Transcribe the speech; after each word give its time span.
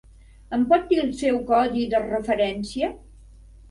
Em 0.57 0.63
pot 0.71 0.87
dir 0.93 0.99
el 1.03 1.13
seu 1.21 1.39
codi 1.53 1.87
de 1.95 2.03
referència? 2.09 2.95